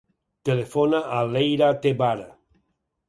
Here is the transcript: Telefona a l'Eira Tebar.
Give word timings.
Telefona 0.49 1.01
a 1.17 1.21
l'Eira 1.35 1.71
Tebar. 1.85 2.17